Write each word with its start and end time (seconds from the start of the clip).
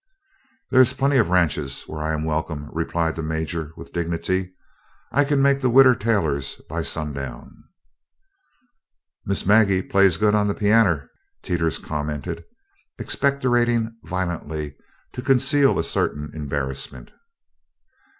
"There 0.71 0.81
is 0.81 0.93
plenty 0.93 1.17
of 1.17 1.29
ranches 1.29 1.83
where 1.83 2.01
I 2.03 2.13
am 2.13 2.23
welcome," 2.25 2.69
replied 2.73 3.15
the 3.15 3.21
Major 3.21 3.71
with 3.77 3.93
dignity. 3.93 4.51
"I 5.11 5.23
kin 5.23 5.43
make 5.43 5.61
the 5.61 5.69
Widder 5.69 5.93
Taylor's 5.93 6.55
by 6.67 6.81
sundown." 6.81 7.65
"Miss 9.27 9.45
Maggie 9.45 9.83
plays 9.83 10.17
good 10.17 10.33
on 10.33 10.47
the 10.47 10.55
pianner," 10.55 11.11
Teeters 11.43 11.77
commented, 11.77 12.43
expectorating 12.99 13.95
violently 14.03 14.75
to 15.13 15.21
conceal 15.21 15.77
a 15.77 15.83
certain 15.83 16.31
embarrassment. 16.33 17.11